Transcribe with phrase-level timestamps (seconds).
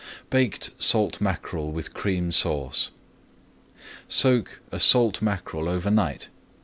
[0.31, 2.89] BAKED SALT MACKEREL WITH CREAM SAUCE
[4.09, 6.29] Soak a salt mackerel over night.